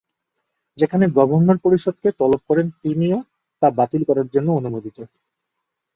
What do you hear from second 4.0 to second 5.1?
করার জন্য অনুমোদিত।